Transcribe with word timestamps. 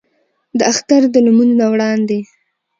د 0.57 0.59
اختر 0.71 1.01
د 1.13 1.15
لمونځ 1.25 1.51
نه 1.59 1.65
وړاندې 1.71 2.19